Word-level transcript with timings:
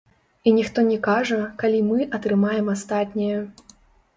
І 0.47 0.53
ніхто 0.59 0.85
не 0.87 0.95
кажа, 1.07 1.37
калі 1.65 1.81
мы 1.91 2.09
атрымаем 2.19 2.73
астатняе. 2.75 3.37